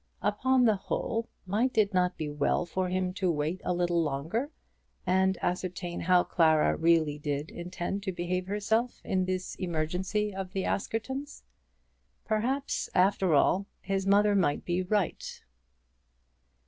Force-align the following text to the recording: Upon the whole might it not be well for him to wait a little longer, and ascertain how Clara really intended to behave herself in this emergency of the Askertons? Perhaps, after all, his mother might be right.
Upon 0.23 0.65
the 0.65 0.77
whole 0.77 1.29
might 1.45 1.77
it 1.77 1.93
not 1.93 2.17
be 2.17 2.27
well 2.27 2.65
for 2.65 2.89
him 2.89 3.13
to 3.13 3.29
wait 3.31 3.61
a 3.63 3.71
little 3.71 4.01
longer, 4.01 4.49
and 5.05 5.37
ascertain 5.43 5.99
how 5.99 6.23
Clara 6.23 6.75
really 6.75 7.21
intended 7.23 8.01
to 8.01 8.11
behave 8.11 8.47
herself 8.47 8.99
in 9.03 9.25
this 9.25 9.53
emergency 9.59 10.33
of 10.33 10.53
the 10.53 10.65
Askertons? 10.65 11.43
Perhaps, 12.25 12.89
after 12.95 13.35
all, 13.35 13.67
his 13.79 14.07
mother 14.07 14.33
might 14.33 14.65
be 14.65 14.81
right. 14.81 15.43